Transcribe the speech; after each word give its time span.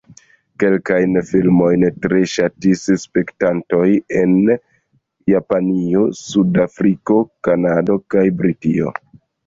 Kelkajn 0.61 1.19
filmojn 1.31 1.85
tre 2.05 2.21
ŝatis 2.31 2.81
spektantoj 3.05 3.85
en 4.25 4.35
Japanio, 5.35 6.05
Sud-Afriko, 6.25 7.25
Kanado 7.51 8.03
kaj 8.17 8.31
Britio. 8.43 9.01